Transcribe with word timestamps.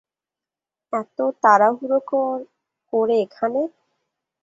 এত 0.93 1.17
তাড়াহুড়ো 1.43 1.99
করে 2.93 3.15
এখানে? 3.25 3.61